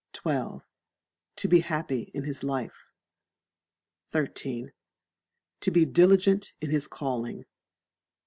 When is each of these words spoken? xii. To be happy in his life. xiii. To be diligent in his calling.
xii. 0.17 0.43
To 1.35 1.47
be 1.47 1.59
happy 1.59 2.09
in 2.15 2.23
his 2.23 2.43
life. 2.43 2.87
xiii. 4.11 4.71
To 5.59 5.69
be 5.69 5.85
diligent 5.85 6.55
in 6.59 6.71
his 6.71 6.87
calling. 6.87 7.45